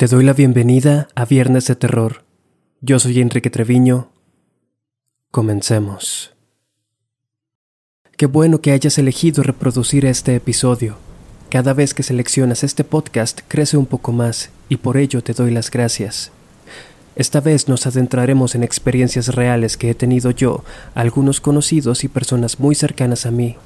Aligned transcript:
Te 0.00 0.06
doy 0.06 0.24
la 0.24 0.32
bienvenida 0.32 1.08
a 1.14 1.26
Viernes 1.26 1.66
de 1.66 1.76
Terror. 1.76 2.24
Yo 2.80 2.98
soy 2.98 3.20
Enrique 3.20 3.50
Treviño. 3.50 4.10
Comencemos. 5.30 6.32
Qué 8.16 8.24
bueno 8.24 8.62
que 8.62 8.72
hayas 8.72 8.96
elegido 8.96 9.42
reproducir 9.42 10.06
este 10.06 10.34
episodio. 10.34 10.96
Cada 11.50 11.74
vez 11.74 11.92
que 11.92 12.02
seleccionas 12.02 12.64
este 12.64 12.82
podcast 12.82 13.40
crece 13.46 13.76
un 13.76 13.84
poco 13.84 14.12
más 14.12 14.48
y 14.70 14.78
por 14.78 14.96
ello 14.96 15.22
te 15.22 15.34
doy 15.34 15.50
las 15.50 15.70
gracias. 15.70 16.32
Esta 17.14 17.42
vez 17.42 17.68
nos 17.68 17.86
adentraremos 17.86 18.54
en 18.54 18.62
experiencias 18.62 19.34
reales 19.34 19.76
que 19.76 19.90
he 19.90 19.94
tenido 19.94 20.30
yo, 20.30 20.64
algunos 20.94 21.42
conocidos 21.42 22.04
y 22.04 22.08
personas 22.08 22.58
muy 22.58 22.74
cercanas 22.74 23.26
a 23.26 23.30
mí. 23.30 23.58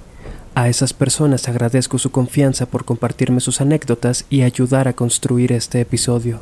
A 0.56 0.68
esas 0.68 0.92
personas 0.92 1.48
agradezco 1.48 1.98
su 1.98 2.12
confianza 2.12 2.66
por 2.66 2.84
compartirme 2.84 3.40
sus 3.40 3.60
anécdotas 3.60 4.24
y 4.30 4.42
ayudar 4.42 4.86
a 4.86 4.92
construir 4.92 5.50
este 5.50 5.80
episodio. 5.80 6.40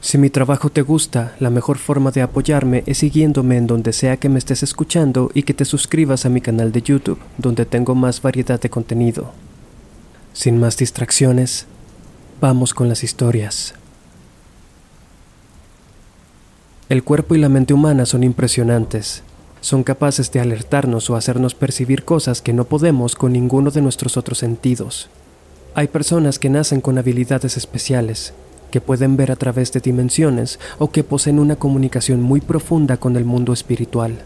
Si 0.00 0.16
mi 0.16 0.30
trabajo 0.30 0.70
te 0.70 0.80
gusta, 0.80 1.34
la 1.38 1.50
mejor 1.50 1.76
forma 1.76 2.12
de 2.12 2.22
apoyarme 2.22 2.84
es 2.86 2.98
siguiéndome 2.98 3.58
en 3.58 3.66
donde 3.66 3.92
sea 3.92 4.16
que 4.16 4.30
me 4.30 4.38
estés 4.38 4.62
escuchando 4.62 5.30
y 5.34 5.42
que 5.42 5.52
te 5.52 5.66
suscribas 5.66 6.24
a 6.24 6.30
mi 6.30 6.40
canal 6.40 6.72
de 6.72 6.80
YouTube, 6.80 7.18
donde 7.36 7.66
tengo 7.66 7.94
más 7.94 8.22
variedad 8.22 8.58
de 8.58 8.70
contenido. 8.70 9.32
Sin 10.32 10.58
más 10.58 10.78
distracciones, 10.78 11.66
vamos 12.40 12.72
con 12.72 12.88
las 12.88 13.04
historias. 13.04 13.74
El 16.88 17.02
cuerpo 17.04 17.34
y 17.34 17.38
la 17.38 17.50
mente 17.50 17.74
humana 17.74 18.06
son 18.06 18.22
impresionantes, 18.22 19.24
son 19.60 19.82
capaces 19.82 20.30
de 20.32 20.40
alertarnos 20.40 21.10
o 21.10 21.16
hacernos 21.16 21.54
percibir 21.54 22.04
cosas 22.04 22.42
que 22.42 22.52
no 22.52 22.64
podemos 22.64 23.14
con 23.14 23.32
ninguno 23.32 23.70
de 23.70 23.82
nuestros 23.82 24.16
otros 24.16 24.38
sentidos. 24.38 25.08
Hay 25.74 25.88
personas 25.88 26.38
que 26.38 26.50
nacen 26.50 26.80
con 26.80 26.98
habilidades 26.98 27.56
especiales, 27.56 28.32
que 28.70 28.80
pueden 28.80 29.16
ver 29.16 29.30
a 29.32 29.36
través 29.36 29.72
de 29.72 29.80
dimensiones 29.80 30.58
o 30.78 30.90
que 30.90 31.04
poseen 31.04 31.38
una 31.38 31.56
comunicación 31.56 32.22
muy 32.22 32.40
profunda 32.40 32.96
con 32.96 33.16
el 33.16 33.24
mundo 33.24 33.52
espiritual. 33.52 34.16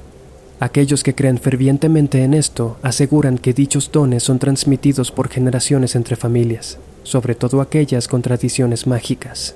Aquellos 0.60 1.02
que 1.02 1.14
creen 1.14 1.38
fervientemente 1.38 2.22
en 2.22 2.34
esto 2.34 2.76
aseguran 2.82 3.38
que 3.38 3.52
dichos 3.52 3.90
dones 3.90 4.22
son 4.22 4.38
transmitidos 4.38 5.10
por 5.10 5.28
generaciones 5.28 5.96
entre 5.96 6.16
familias, 6.16 6.78
sobre 7.02 7.34
todo 7.34 7.60
aquellas 7.60 8.06
con 8.06 8.22
tradiciones 8.22 8.86
mágicas. 8.86 9.54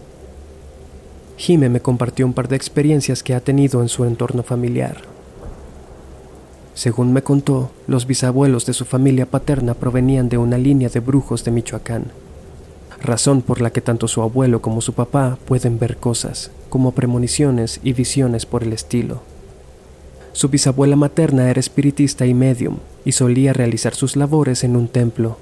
Jime 1.36 1.68
me 1.68 1.80
compartió 1.80 2.26
un 2.26 2.32
par 2.32 2.48
de 2.48 2.56
experiencias 2.56 3.22
que 3.22 3.34
ha 3.34 3.40
tenido 3.40 3.82
en 3.82 3.88
su 3.88 4.04
entorno 4.04 4.42
familiar. 4.42 5.15
Según 6.76 7.14
me 7.14 7.22
contó, 7.22 7.70
los 7.86 8.06
bisabuelos 8.06 8.66
de 8.66 8.74
su 8.74 8.84
familia 8.84 9.24
paterna 9.24 9.72
provenían 9.72 10.28
de 10.28 10.36
una 10.36 10.58
línea 10.58 10.90
de 10.90 11.00
brujos 11.00 11.42
de 11.42 11.50
Michoacán, 11.50 12.12
razón 13.00 13.40
por 13.40 13.62
la 13.62 13.70
que 13.70 13.80
tanto 13.80 14.08
su 14.08 14.20
abuelo 14.20 14.60
como 14.60 14.82
su 14.82 14.92
papá 14.92 15.38
pueden 15.46 15.78
ver 15.78 15.96
cosas, 15.96 16.50
como 16.68 16.92
premoniciones 16.92 17.80
y 17.82 17.94
visiones 17.94 18.44
por 18.44 18.62
el 18.62 18.74
estilo. 18.74 19.22
Su 20.32 20.50
bisabuela 20.50 20.96
materna 20.96 21.48
era 21.48 21.60
espiritista 21.60 22.26
y 22.26 22.34
medium, 22.34 22.76
y 23.06 23.12
solía 23.12 23.54
realizar 23.54 23.94
sus 23.94 24.14
labores 24.14 24.62
en 24.62 24.76
un 24.76 24.88
templo. 24.88 25.38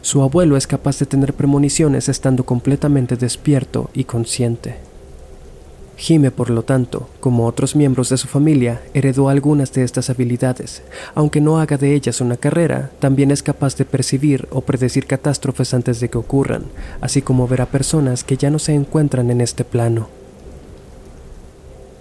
Su 0.00 0.22
abuelo 0.22 0.56
es 0.56 0.66
capaz 0.66 0.98
de 0.98 1.04
tener 1.04 1.34
premoniciones 1.34 2.08
estando 2.08 2.46
completamente 2.46 3.16
despierto 3.16 3.90
y 3.92 4.04
consciente. 4.04 4.76
Jime, 6.00 6.30
por 6.30 6.48
lo 6.48 6.62
tanto, 6.62 7.10
como 7.20 7.44
otros 7.44 7.76
miembros 7.76 8.08
de 8.08 8.16
su 8.16 8.26
familia, 8.26 8.80
heredó 8.94 9.28
algunas 9.28 9.70
de 9.74 9.84
estas 9.84 10.08
habilidades. 10.08 10.80
Aunque 11.14 11.42
no 11.42 11.60
haga 11.60 11.76
de 11.76 11.94
ellas 11.94 12.22
una 12.22 12.38
carrera, 12.38 12.90
también 13.00 13.30
es 13.30 13.42
capaz 13.42 13.76
de 13.76 13.84
percibir 13.84 14.48
o 14.50 14.62
predecir 14.62 15.06
catástrofes 15.06 15.74
antes 15.74 16.00
de 16.00 16.08
que 16.08 16.16
ocurran, 16.16 16.64
así 17.02 17.20
como 17.20 17.46
ver 17.46 17.60
a 17.60 17.66
personas 17.66 18.24
que 18.24 18.38
ya 18.38 18.48
no 18.48 18.58
se 18.58 18.72
encuentran 18.72 19.30
en 19.30 19.42
este 19.42 19.62
plano. 19.62 20.08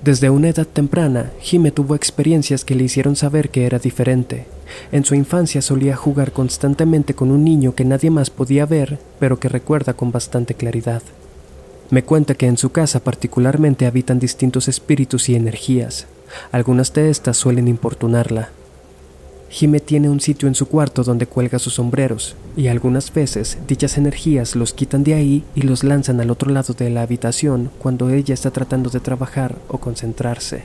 Desde 0.02 0.30
una 0.30 0.48
edad 0.48 0.66
temprana, 0.66 1.34
Jime 1.42 1.72
tuvo 1.72 1.94
experiencias 1.94 2.64
que 2.64 2.76
le 2.76 2.86
hicieron 2.86 3.18
saber 3.18 3.50
que 3.50 3.66
era 3.66 3.80
diferente. 3.80 4.46
En 4.94 5.04
su 5.04 5.14
infancia 5.14 5.62
solía 5.62 5.98
jugar 5.98 6.32
constantemente 6.32 7.16
con 7.16 7.32
un 7.32 7.44
niño 7.44 7.76
que 7.76 7.84
nadie 7.84 8.12
más 8.12 8.30
podía 8.30 8.66
ver, 8.66 8.98
pero 9.20 9.42
que 9.42 9.50
recuerda 9.50 9.92
con 9.92 10.14
bastante 10.14 10.54
claridad. 10.54 11.02
Me 11.92 12.04
cuenta 12.04 12.36
que 12.36 12.46
en 12.46 12.58
su 12.58 12.72
casa 12.72 13.00
particularmente 13.00 13.88
habitan 13.88 14.20
distintos 14.20 14.68
espíritus 14.68 15.28
y 15.30 15.36
energías. 15.36 16.06
Algunas 16.52 16.94
de 16.94 17.10
estas 17.10 17.38
suelen 17.38 17.68
importunarla. 17.68 18.50
Jime 19.50 19.80
tiene 19.80 20.10
un 20.10 20.20
sitio 20.20 20.48
en 20.48 20.54
su 20.54 20.68
cuarto 20.68 21.04
donde 21.04 21.26
cuelga 21.26 21.58
sus 21.58 21.74
sombreros, 21.74 22.36
y 22.56 22.68
algunas 22.68 23.12
veces 23.12 23.58
dichas 23.68 23.98
energías 23.98 24.56
los 24.56 24.74
quitan 24.74 25.04
de 25.04 25.16
ahí 25.16 25.44
y 25.56 25.64
los 25.64 25.84
lanzan 25.84 26.22
al 26.22 26.30
otro 26.30 26.52
lado 26.52 26.76
de 26.76 26.92
la 26.92 27.02
habitación 27.02 27.72
cuando 27.80 28.12
ella 28.12 28.36
está 28.36 28.52
tratando 28.52 28.92
de 28.92 29.00
trabajar 29.00 29.56
o 29.68 29.80
concentrarse. 29.80 30.62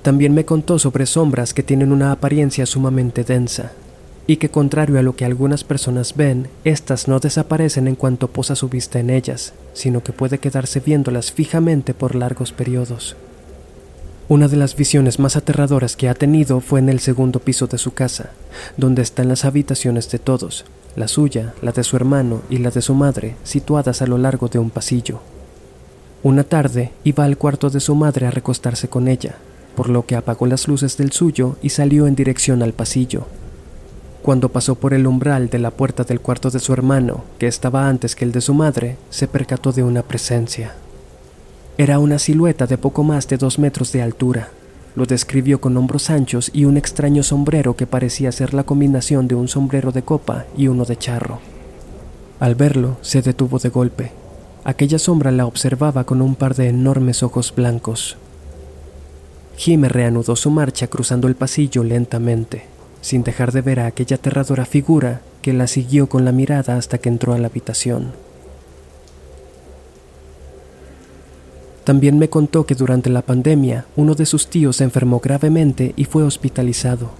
También 0.00 0.32
me 0.32 0.46
contó 0.46 0.78
sobre 0.78 1.04
sombras 1.04 1.52
que 1.52 1.62
tienen 1.62 1.92
una 1.92 2.12
apariencia 2.12 2.64
sumamente 2.64 3.24
densa, 3.24 3.72
y 4.26 4.36
que 4.36 4.48
contrario 4.48 4.98
a 4.98 5.02
lo 5.02 5.16
que 5.16 5.24
algunas 5.24 5.64
personas 5.64 6.16
ven, 6.16 6.48
éstas 6.64 7.08
no 7.08 7.20
desaparecen 7.20 7.88
en 7.88 7.94
cuanto 7.94 8.28
posa 8.28 8.56
su 8.56 8.68
vista 8.68 8.98
en 8.98 9.10
ellas, 9.10 9.52
sino 9.74 10.02
que 10.02 10.12
puede 10.12 10.38
quedarse 10.38 10.80
viéndolas 10.80 11.32
fijamente 11.32 11.92
por 11.92 12.14
largos 12.14 12.52
periodos. 12.52 13.16
Una 14.26 14.48
de 14.48 14.56
las 14.56 14.74
visiones 14.74 15.18
más 15.18 15.36
aterradoras 15.36 15.96
que 15.96 16.08
ha 16.08 16.14
tenido 16.14 16.60
fue 16.60 16.80
en 16.80 16.88
el 16.88 17.00
segundo 17.00 17.40
piso 17.40 17.66
de 17.66 17.76
su 17.76 17.92
casa, 17.92 18.30
donde 18.78 19.02
están 19.02 19.28
las 19.28 19.44
habitaciones 19.44 20.10
de 20.10 20.18
todos, 20.18 20.64
la 20.96 21.08
suya, 21.08 21.52
la 21.60 21.72
de 21.72 21.84
su 21.84 21.96
hermano 21.96 22.40
y 22.48 22.58
la 22.58 22.70
de 22.70 22.80
su 22.80 22.94
madre, 22.94 23.36
situadas 23.44 24.00
a 24.00 24.06
lo 24.06 24.16
largo 24.16 24.48
de 24.48 24.58
un 24.58 24.70
pasillo. 24.70 25.20
Una 26.22 26.42
tarde 26.42 26.92
iba 27.04 27.24
al 27.24 27.36
cuarto 27.36 27.68
de 27.68 27.80
su 27.80 27.94
madre 27.94 28.26
a 28.26 28.30
recostarse 28.30 28.88
con 28.88 29.08
ella, 29.08 29.34
por 29.76 29.90
lo 29.90 30.06
que 30.06 30.16
apagó 30.16 30.46
las 30.46 30.68
luces 30.68 30.96
del 30.96 31.12
suyo 31.12 31.56
y 31.60 31.68
salió 31.68 32.06
en 32.06 32.14
dirección 32.14 32.62
al 32.62 32.72
pasillo, 32.72 33.26
cuando 34.24 34.48
pasó 34.48 34.74
por 34.76 34.94
el 34.94 35.06
umbral 35.06 35.50
de 35.50 35.58
la 35.58 35.70
puerta 35.70 36.02
del 36.02 36.18
cuarto 36.18 36.48
de 36.48 36.58
su 36.58 36.72
hermano, 36.72 37.24
que 37.38 37.46
estaba 37.46 37.90
antes 37.90 38.16
que 38.16 38.24
el 38.24 38.32
de 38.32 38.40
su 38.40 38.54
madre, 38.54 38.96
se 39.10 39.28
percató 39.28 39.70
de 39.70 39.82
una 39.82 40.02
presencia. 40.02 40.72
Era 41.76 41.98
una 41.98 42.18
silueta 42.18 42.66
de 42.66 42.78
poco 42.78 43.02
más 43.04 43.28
de 43.28 43.36
dos 43.36 43.58
metros 43.58 43.92
de 43.92 44.00
altura. 44.00 44.48
Lo 44.96 45.04
describió 45.04 45.60
con 45.60 45.76
hombros 45.76 46.08
anchos 46.08 46.50
y 46.54 46.64
un 46.64 46.78
extraño 46.78 47.22
sombrero 47.22 47.76
que 47.76 47.86
parecía 47.86 48.32
ser 48.32 48.54
la 48.54 48.62
combinación 48.62 49.28
de 49.28 49.34
un 49.34 49.46
sombrero 49.46 49.92
de 49.92 50.00
copa 50.00 50.46
y 50.56 50.68
uno 50.68 50.86
de 50.86 50.96
charro. 50.96 51.40
Al 52.40 52.54
verlo, 52.54 52.96
se 53.02 53.20
detuvo 53.20 53.58
de 53.58 53.68
golpe. 53.68 54.12
Aquella 54.64 54.98
sombra 54.98 55.32
la 55.32 55.44
observaba 55.44 56.04
con 56.04 56.22
un 56.22 56.34
par 56.34 56.54
de 56.54 56.68
enormes 56.68 57.22
ojos 57.22 57.54
blancos. 57.54 58.16
Jime 59.58 59.90
reanudó 59.90 60.34
su 60.34 60.50
marcha 60.50 60.86
cruzando 60.86 61.28
el 61.28 61.34
pasillo 61.34 61.84
lentamente 61.84 62.73
sin 63.04 63.22
dejar 63.22 63.52
de 63.52 63.60
ver 63.60 63.80
a 63.80 63.86
aquella 63.86 64.16
aterradora 64.16 64.64
figura 64.64 65.20
que 65.42 65.52
la 65.52 65.66
siguió 65.66 66.08
con 66.08 66.24
la 66.24 66.32
mirada 66.32 66.78
hasta 66.78 66.96
que 66.96 67.10
entró 67.10 67.34
a 67.34 67.38
la 67.38 67.48
habitación. 67.48 68.12
También 71.84 72.18
me 72.18 72.30
contó 72.30 72.64
que 72.64 72.74
durante 72.74 73.10
la 73.10 73.20
pandemia 73.20 73.84
uno 73.94 74.14
de 74.14 74.24
sus 74.24 74.46
tíos 74.48 74.76
se 74.76 74.84
enfermó 74.84 75.20
gravemente 75.20 75.92
y 75.96 76.06
fue 76.06 76.22
hospitalizado. 76.22 77.10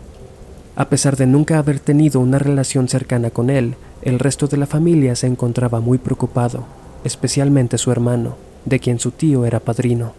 A 0.74 0.88
pesar 0.88 1.18
de 1.18 1.26
nunca 1.26 1.58
haber 1.58 1.80
tenido 1.80 2.18
una 2.18 2.38
relación 2.38 2.88
cercana 2.88 3.28
con 3.28 3.50
él, 3.50 3.74
el 4.00 4.18
resto 4.18 4.46
de 4.46 4.56
la 4.56 4.66
familia 4.66 5.14
se 5.16 5.26
encontraba 5.26 5.80
muy 5.80 5.98
preocupado, 5.98 6.64
especialmente 7.04 7.76
su 7.76 7.92
hermano, 7.92 8.36
de 8.64 8.80
quien 8.80 8.98
su 8.98 9.10
tío 9.10 9.44
era 9.44 9.60
padrino. 9.60 10.14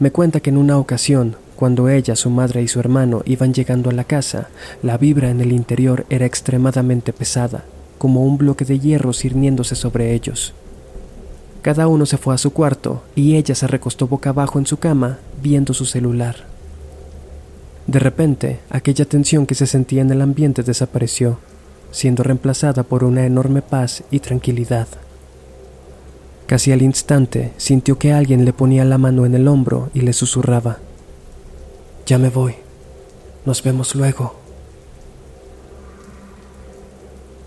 Me 0.00 0.10
cuenta 0.10 0.40
que 0.40 0.50
en 0.50 0.58
una 0.58 0.76
ocasión 0.76 1.36
cuando 1.60 1.90
ella, 1.90 2.16
su 2.16 2.30
madre 2.30 2.62
y 2.62 2.68
su 2.68 2.80
hermano 2.80 3.20
iban 3.26 3.52
llegando 3.52 3.90
a 3.90 3.92
la 3.92 4.04
casa, 4.04 4.48
la 4.82 4.96
vibra 4.96 5.28
en 5.28 5.42
el 5.42 5.52
interior 5.52 6.06
era 6.08 6.24
extremadamente 6.24 7.12
pesada, 7.12 7.66
como 7.98 8.24
un 8.24 8.38
bloque 8.38 8.64
de 8.64 8.78
hierro 8.78 9.12
cirniéndose 9.12 9.74
sobre 9.74 10.14
ellos. 10.14 10.54
Cada 11.60 11.86
uno 11.86 12.06
se 12.06 12.16
fue 12.16 12.34
a 12.34 12.38
su 12.38 12.54
cuarto 12.54 13.02
y 13.14 13.36
ella 13.36 13.54
se 13.54 13.66
recostó 13.66 14.06
boca 14.06 14.30
abajo 14.30 14.58
en 14.58 14.64
su 14.64 14.78
cama 14.78 15.18
viendo 15.42 15.74
su 15.74 15.84
celular. 15.84 16.46
De 17.86 17.98
repente, 17.98 18.60
aquella 18.70 19.04
tensión 19.04 19.44
que 19.44 19.54
se 19.54 19.66
sentía 19.66 20.00
en 20.00 20.10
el 20.10 20.22
ambiente 20.22 20.62
desapareció, 20.62 21.40
siendo 21.90 22.22
reemplazada 22.22 22.84
por 22.84 23.04
una 23.04 23.26
enorme 23.26 23.60
paz 23.60 24.02
y 24.10 24.20
tranquilidad. 24.20 24.88
Casi 26.46 26.72
al 26.72 26.80
instante 26.80 27.52
sintió 27.58 27.98
que 27.98 28.14
alguien 28.14 28.46
le 28.46 28.54
ponía 28.54 28.86
la 28.86 28.96
mano 28.96 29.26
en 29.26 29.34
el 29.34 29.46
hombro 29.46 29.90
y 29.92 30.00
le 30.00 30.14
susurraba, 30.14 30.78
ya 32.10 32.18
me 32.18 32.28
voy. 32.28 32.56
Nos 33.46 33.62
vemos 33.62 33.94
luego. 33.94 34.34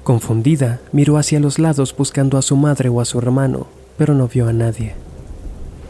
Confundida, 0.05 0.79
miró 0.93 1.17
hacia 1.17 1.41
los 1.41 1.59
lados 1.59 1.93
buscando 1.93 2.37
a 2.37 2.41
su 2.41 2.55
madre 2.55 2.87
o 2.87 3.01
a 3.01 3.05
su 3.05 3.17
hermano, 3.19 3.67
pero 3.97 4.13
no 4.13 4.29
vio 4.29 4.47
a 4.47 4.53
nadie. 4.53 4.95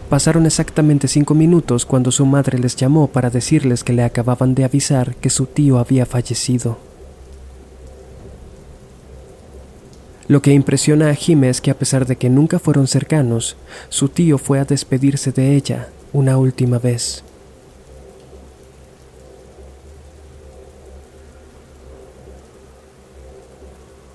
Pasaron 0.10 0.48
exactamente 0.48 1.08
cinco 1.08 1.36
minutos 1.36 1.86
cuando 1.86 2.12
su 2.12 2.26
madre 2.26 2.58
les 2.58 2.76
llamó 2.76 3.06
para 3.06 3.30
decirles 3.30 3.84
que 3.84 3.94
le 3.94 4.04
acababan 4.04 4.56
de 4.56 4.64
avisar 4.64 5.16
que 5.18 5.30
su 5.30 5.46
tío 5.46 5.78
había 5.78 6.08
fallecido. 6.08 6.80
Lo 10.28 10.42
que 10.42 10.52
impresiona 10.52 11.12
a 11.12 11.14
Jime 11.14 11.50
es 11.50 11.62
que 11.62 11.70
a 11.70 11.78
pesar 11.78 12.08
de 12.08 12.16
que 12.16 12.32
nunca 12.32 12.58
fueron 12.58 12.88
cercanos, 12.88 13.56
su 13.90 14.10
tío 14.10 14.40
fue 14.40 14.60
a 14.60 14.66
despedirse 14.66 15.32
de 15.32 15.56
ella 15.56 15.90
una 16.12 16.38
última 16.38 16.80
vez. 16.80 17.24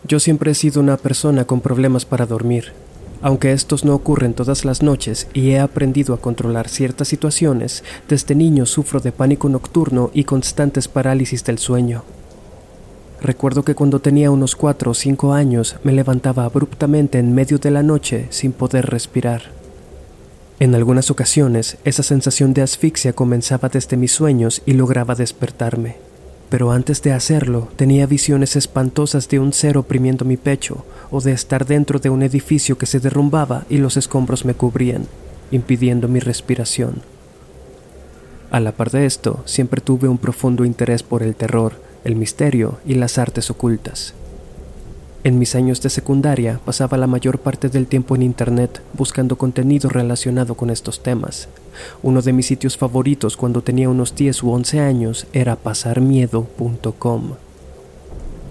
Yo 0.08 0.19
siempre 0.20 0.52
he 0.52 0.55
sido 0.55 0.81
una 0.81 0.96
persona 0.96 1.44
con 1.44 1.60
problemas 1.60 2.06
para 2.06 2.25
dormir, 2.25 2.72
aunque 3.20 3.52
estos 3.52 3.84
no 3.84 3.94
ocurren 3.94 4.32
todas 4.32 4.64
las 4.64 4.82
noches 4.82 5.28
y 5.34 5.50
he 5.50 5.60
aprendido 5.60 6.14
a 6.14 6.20
controlar 6.22 6.70
ciertas 6.70 7.08
situaciones, 7.08 7.84
desde 8.08 8.34
niño 8.34 8.64
sufro 8.64 9.00
de 9.00 9.12
pánico 9.12 9.50
nocturno 9.50 10.10
y 10.14 10.25
constantes 10.25 10.88
parálisis 10.88 11.44
del 11.44 11.58
sueño. 11.58 12.05
Recuerdo 13.20 13.64
que 13.64 13.75
cuando 13.75 14.00
tenía 14.00 14.31
unos 14.31 14.56
4 14.56 14.93
o 14.93 14.94
5 14.94 15.34
años 15.34 15.76
me 15.82 15.93
levantaba 15.93 16.46
abruptamente 16.46 17.19
en 17.19 17.34
medio 17.34 17.58
de 17.58 17.70
la 17.70 17.82
noche 17.82 18.28
sin 18.31 18.52
poder 18.52 18.87
respirar. 18.87 19.43
En 20.58 20.75
algunas 20.75 21.11
ocasiones 21.11 21.76
esa 21.84 22.02
sensación 22.02 22.54
de 22.54 22.62
asfixia 22.62 23.12
comenzaba 23.12 23.69
desde 23.69 23.99
mis 23.99 24.12
sueños 24.12 24.62
y 24.64 24.72
lograba 24.72 25.14
despertarme 25.14 26.08
pero 26.49 26.73
antes 26.73 27.03
de 27.03 27.12
hacerlo 27.12 27.69
tenía 27.77 28.06
visiones 28.06 28.56
espantosas 28.56 29.29
de 29.29 29.39
un 29.39 29.53
ser 29.53 29.77
oprimiendo 29.77 30.25
mi 30.25 30.37
pecho 30.37 30.85
o 31.11 31.21
de 31.21 31.33
estar 31.33 31.67
dentro 31.67 31.99
de 31.99 32.11
un 32.11 32.23
edificio 32.23 32.79
que 32.79 32.87
se 32.87 33.00
derrumbaba 33.00 33.65
y 33.69 33.79
los 33.79 33.97
escombros 33.97 34.45
me 34.45 34.55
cubrían, 34.55 35.06
impidiendo 35.50 36.09
mi 36.09 36.21
respiración. 36.21 37.03
A 38.50 38.61
la 38.61 38.73
par 38.73 38.91
de 38.91 39.05
esto, 39.05 39.43
siempre 39.45 39.81
tuve 39.81 40.09
un 40.09 40.19
profundo 40.19 40.65
interés 40.65 41.03
por 41.03 41.23
el 41.23 41.35
terror, 41.35 41.75
el 42.05 42.17
misterio 42.17 42.79
y 42.87 42.95
las 42.95 43.19
artes 43.19 43.50
ocultas. 43.50 44.15
En 45.25 45.38
mis 45.38 45.56
años 45.56 45.82
de 45.82 45.91
secundaria 45.91 46.61
pasaba 46.65 46.97
la 46.97 47.09
mayor 47.09 47.41
parte 47.41 47.69
del 47.69 47.88
tiempo 47.88 48.15
en 48.15 48.23
Internet 48.23 48.81
buscando 48.94 49.37
contenido 49.37 49.88
relacionado 49.88 50.55
con 50.55 50.70
estos 50.70 51.03
temas. 51.03 51.49
Uno 52.03 52.23
de 52.23 52.32
mis 52.32 52.47
sitios 52.47 52.76
favoritos 52.76 53.37
cuando 53.37 53.62
tenía 53.62 53.88
unos 53.88 54.15
10 54.15 54.43
u 54.44 54.50
11 54.53 54.81
años 54.81 55.26
era 55.32 55.56
pasarmiedo.com. 55.56 57.32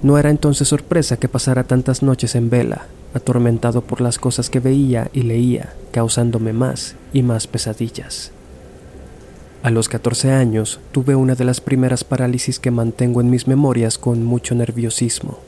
No 0.04 0.18
era 0.18 0.30
entonces 0.30 0.68
sorpresa 0.68 1.18
que 1.18 1.30
pasara 1.30 1.64
tantas 1.64 2.04
noches 2.04 2.36
en 2.36 2.50
vela, 2.50 2.88
atormentado 3.14 3.82
por 3.82 4.02
las 4.02 4.20
cosas 4.20 4.50
que 4.50 4.60
veía 4.60 5.10
y 5.14 5.24
leía, 5.24 5.74
causándome 5.92 6.52
más 6.52 6.96
y 7.14 7.24
más 7.24 7.48
pesadillas. 7.48 8.32
A 9.64 9.72
los 9.72 9.90
14 9.90 10.32
años 10.34 10.80
tuve 10.92 11.16
una 11.16 11.34
de 11.34 11.46
las 11.46 11.62
primeras 11.62 12.04
parálisis 12.04 12.60
que 12.60 12.72
mantengo 12.72 13.22
en 13.22 13.30
mis 13.30 13.48
memorias 13.48 13.98
con 13.98 14.24
mucho 14.24 14.54
nerviosismo. 14.54 15.40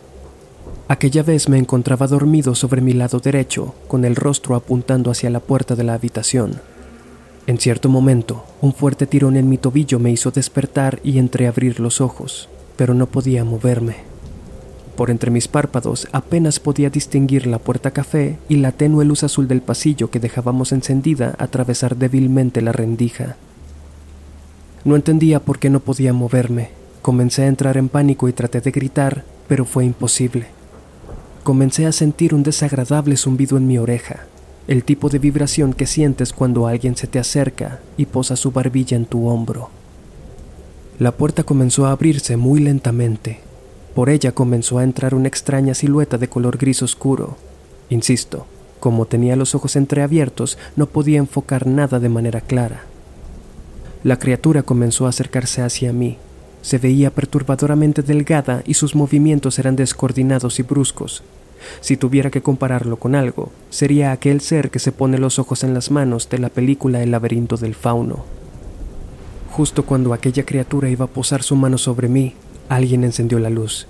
Aquella 0.92 1.22
vez 1.22 1.50
me 1.50 1.60
encontraba 1.60 2.08
dormido 2.08 2.56
sobre 2.56 2.82
mi 2.82 2.94
lado 2.94 3.20
derecho, 3.20 3.76
con 3.88 4.06
el 4.06 4.16
rostro 4.16 4.56
apuntando 4.56 5.12
hacia 5.12 5.30
la 5.30 5.40
puerta 5.40 5.76
de 5.76 5.84
la 5.84 5.94
habitación. 5.94 6.62
En 7.46 7.60
cierto 7.60 7.90
momento, 7.90 8.44
un 8.60 8.74
fuerte 8.74 9.06
tirón 9.06 9.38
en 9.38 9.48
mi 9.50 9.60
tobillo 9.60 10.00
me 10.00 10.10
hizo 10.10 10.32
despertar 10.32 11.00
y 11.04 11.20
entreabrir 11.20 11.80
los 11.80 12.02
ojos, 12.02 12.50
pero 12.76 12.96
no 12.96 13.06
podía 13.06 13.46
moverme. 13.46 13.98
Por 14.96 15.12
entre 15.12 15.30
mis 15.30 15.48
párpados 15.48 16.08
apenas 16.12 16.60
podía 16.60 16.90
distinguir 16.90 17.46
la 17.46 17.60
puerta 17.60 17.92
café 17.92 18.40
y 18.50 18.56
la 18.56 18.72
tenue 18.72 19.06
luz 19.06 19.24
azul 19.24 19.48
del 19.48 19.62
pasillo 19.62 20.10
que 20.10 20.20
dejábamos 20.20 20.72
encendida 20.72 21.36
atravesar 21.38 21.98
débilmente 21.98 22.64
la 22.64 22.72
rendija. 22.72 23.36
No 24.86 24.96
entendía 24.96 25.40
por 25.40 25.60
qué 25.60 25.70
no 25.70 25.82
podía 25.82 26.14
moverme. 26.14 26.72
Comencé 27.04 27.44
a 27.44 27.48
entrar 27.48 27.78
en 27.78 27.90
pánico 27.90 28.28
y 28.28 28.34
traté 28.34 28.60
de 28.60 28.72
gritar, 28.72 29.24
pero 29.48 29.66
fue 29.66 29.86
imposible 29.86 30.59
comencé 31.50 31.88
a 31.88 31.92
sentir 31.92 32.36
un 32.36 32.44
desagradable 32.44 33.18
zumbido 33.18 33.58
en 33.58 33.66
mi 33.66 33.80
oreja, 33.80 34.28
el 34.68 34.84
tipo 34.84 35.10
de 35.10 35.18
vibración 35.18 35.74
que 35.74 35.88
sientes 35.88 36.32
cuando 36.32 36.68
alguien 36.68 36.96
se 36.96 37.08
te 37.08 37.18
acerca 37.18 37.80
y 37.98 38.06
posa 38.06 38.36
su 38.36 38.52
barbilla 38.52 38.96
en 38.96 39.08
tu 39.08 39.28
hombro. 39.28 39.72
La 41.00 41.12
puerta 41.12 41.42
comenzó 41.42 41.88
a 41.88 41.92
abrirse 41.92 42.38
muy 42.38 42.60
lentamente. 42.60 43.40
Por 43.96 44.12
ella 44.12 44.32
comenzó 44.32 44.78
a 44.78 44.84
entrar 44.84 45.16
una 45.16 45.28
extraña 45.28 45.74
silueta 45.74 46.20
de 46.20 46.28
color 46.30 46.60
gris 46.60 46.84
oscuro. 46.84 47.36
Insisto, 47.90 48.46
como 48.80 49.08
tenía 49.08 49.36
los 49.36 49.56
ojos 49.56 49.76
entreabiertos, 49.76 50.60
no 50.76 50.86
podía 50.86 51.18
enfocar 51.18 51.66
nada 51.66 52.00
de 52.00 52.10
manera 52.10 52.42
clara. 52.42 52.84
La 54.04 54.20
criatura 54.20 54.62
comenzó 54.62 55.08
a 55.08 55.10
acercarse 55.10 55.64
hacia 55.64 55.94
mí. 55.94 56.20
Se 56.62 56.78
veía 56.78 57.12
perturbadoramente 57.12 58.02
delgada 58.02 58.64
y 58.66 58.74
sus 58.74 58.96
movimientos 58.96 59.60
eran 59.60 59.76
descoordinados 59.76 60.60
y 60.60 60.64
bruscos, 60.64 61.24
si 61.82 61.98
tuviera 61.98 62.30
que 62.30 62.42
compararlo 62.42 62.98
con 62.98 63.16
algo, 63.16 63.52
sería 63.70 64.12
aquel 64.12 64.42
ser 64.42 64.70
que 64.70 64.80
se 64.80 64.92
pone 64.92 65.18
los 65.18 65.40
ojos 65.40 65.64
en 65.64 65.74
las 65.74 65.92
manos 65.92 66.30
de 66.30 66.40
la 66.40 66.50
película 66.50 67.02
El 67.02 67.12
laberinto 67.12 67.58
del 67.58 67.76
fauno. 67.76 68.24
Justo 69.52 69.86
cuando 69.86 70.14
aquella 70.14 70.46
criatura 70.46 70.90
iba 70.90 71.06
a 71.06 71.10
posar 71.10 71.44
su 71.44 71.56
mano 71.56 71.78
sobre 71.78 72.08
mí, 72.08 72.34
alguien 72.70 73.04
encendió 73.04 73.40
la 73.40 73.50
luz. 73.50 73.88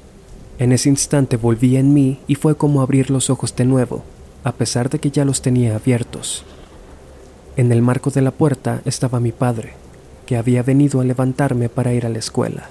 En 0.57 0.71
ese 0.71 0.89
instante 0.89 1.37
volví 1.37 1.77
en 1.77 1.93
mí 1.93 2.19
y 2.27 2.35
fue 2.35 2.55
como 2.55 2.81
abrir 2.81 3.09
los 3.09 3.29
ojos 3.29 3.55
de 3.55 3.65
nuevo, 3.65 4.03
a 4.43 4.51
pesar 4.53 4.89
de 4.89 4.99
que 4.99 5.11
ya 5.11 5.25
los 5.25 5.41
tenía 5.41 5.75
abiertos. 5.75 6.43
En 7.55 7.71
el 7.71 7.81
marco 7.81 8.09
de 8.09 8.21
la 8.21 8.31
puerta 8.31 8.81
estaba 8.85 9.19
mi 9.19 9.31
padre, 9.31 9.73
que 10.29 10.37
había 10.37 10.61
venido 10.61 11.01
a 11.01 11.03
levantarme 11.03 11.69
para 11.69 11.91
ir 11.91 12.05
a 12.05 12.09
la 12.09 12.19
escuela. 12.19 12.69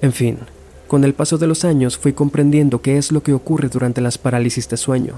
En 0.00 0.12
fin, 0.12 0.38
con 0.86 1.02
el 1.02 1.14
paso 1.14 1.36
de 1.36 1.48
los 1.48 1.64
años 1.64 1.98
fui 1.98 2.12
comprendiendo 2.12 2.80
qué 2.80 2.96
es 2.96 3.10
lo 3.10 3.24
que 3.24 3.32
ocurre 3.32 3.70
durante 3.70 4.00
las 4.00 4.18
parálisis 4.18 4.68
de 4.68 4.76
sueño, 4.76 5.14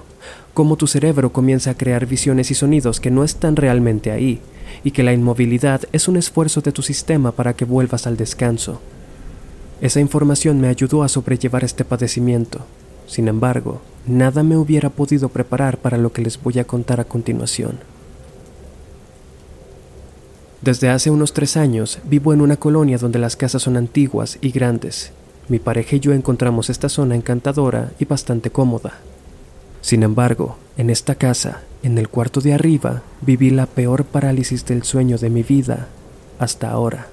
cómo 0.54 0.76
tu 0.76 0.86
cerebro 0.86 1.30
comienza 1.30 1.72
a 1.72 1.74
crear 1.74 2.06
visiones 2.06 2.50
y 2.50 2.54
sonidos 2.54 3.00
que 3.00 3.10
no 3.10 3.22
están 3.22 3.54
realmente 3.54 4.12
ahí, 4.12 4.40
y 4.82 4.92
que 4.92 5.02
la 5.02 5.12
inmovilidad 5.12 5.82
es 5.92 6.08
un 6.08 6.16
esfuerzo 6.16 6.62
de 6.62 6.72
tu 6.72 6.80
sistema 6.80 7.30
para 7.30 7.52
que 7.52 7.66
vuelvas 7.66 8.06
al 8.06 8.16
descanso. 8.16 8.80
Esa 9.82 10.00
información 10.00 10.58
me 10.58 10.68
ayudó 10.68 11.02
a 11.02 11.08
sobrellevar 11.10 11.64
este 11.64 11.84
padecimiento. 11.84 12.60
Sin 13.06 13.28
embargo, 13.28 13.82
nada 14.06 14.42
me 14.42 14.56
hubiera 14.56 14.88
podido 14.88 15.28
preparar 15.28 15.76
para 15.76 15.98
lo 15.98 16.14
que 16.14 16.22
les 16.22 16.42
voy 16.42 16.58
a 16.60 16.64
contar 16.64 16.98
a 16.98 17.04
continuación. 17.04 17.99
Desde 20.62 20.90
hace 20.90 21.10
unos 21.10 21.32
tres 21.32 21.56
años 21.56 22.00
vivo 22.04 22.34
en 22.34 22.42
una 22.42 22.56
colonia 22.56 22.98
donde 22.98 23.18
las 23.18 23.34
casas 23.34 23.62
son 23.62 23.78
antiguas 23.78 24.36
y 24.42 24.50
grandes, 24.50 25.12
mi 25.48 25.58
pareja 25.58 25.96
y 25.96 26.00
yo 26.00 26.12
encontramos 26.12 26.68
esta 26.68 26.90
zona 26.90 27.16
encantadora 27.16 27.92
y 27.98 28.04
bastante 28.04 28.50
cómoda. 28.50 28.98
Sin 29.80 30.02
embargo, 30.02 30.58
en 30.76 30.90
esta 30.90 31.14
casa, 31.14 31.62
en 31.82 31.96
el 31.96 32.10
cuarto 32.10 32.42
de 32.42 32.52
arriba, 32.52 33.02
viví 33.22 33.48
la 33.48 33.64
peor 33.64 34.04
parálisis 34.04 34.66
del 34.66 34.82
sueño 34.82 35.16
de 35.16 35.30
mi 35.30 35.42
vida 35.42 35.88
hasta 36.38 36.70
ahora. 36.70 37.08